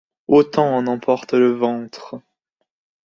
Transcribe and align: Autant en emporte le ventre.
Autant 0.27 0.75
en 0.75 0.87
emporte 0.87 1.35
le 1.35 1.51
ventre. 1.51 2.19